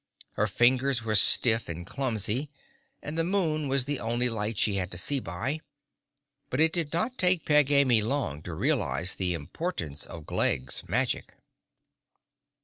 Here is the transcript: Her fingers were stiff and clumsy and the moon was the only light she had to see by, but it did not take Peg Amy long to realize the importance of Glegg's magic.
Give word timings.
Her 0.31 0.47
fingers 0.47 1.03
were 1.03 1.13
stiff 1.13 1.69
and 1.69 1.85
clumsy 1.85 2.49
and 3.03 3.15
the 3.19 3.23
moon 3.23 3.67
was 3.67 3.85
the 3.85 3.99
only 3.99 4.29
light 4.31 4.57
she 4.57 4.77
had 4.77 4.89
to 4.93 4.97
see 4.97 5.19
by, 5.19 5.59
but 6.49 6.59
it 6.59 6.73
did 6.73 6.91
not 6.91 7.19
take 7.19 7.45
Peg 7.45 7.69
Amy 7.71 8.01
long 8.01 8.41
to 8.41 8.55
realize 8.55 9.13
the 9.13 9.35
importance 9.35 10.07
of 10.07 10.25
Glegg's 10.25 10.89
magic. 10.89 11.35